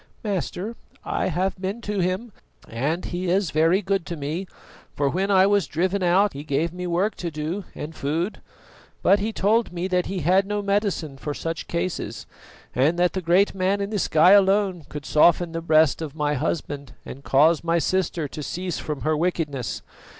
[0.23, 0.75] "Master,
[1.05, 2.31] I have been to him,
[2.67, 4.47] and he is very good to me,
[4.95, 8.41] for when I was driven out he gave me work to do and food.
[9.03, 12.25] But he told me that he had no medicine for such cases,
[12.73, 16.33] and that the Great Man in the sky alone could soften the breast of my
[16.33, 19.83] husband and cause my sister to cease from her wickedness.